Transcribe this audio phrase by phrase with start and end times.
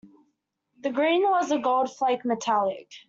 [0.79, 2.89] The green was a gold flake metallic.